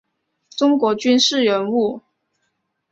[0.49, 2.01] 中国军事人物。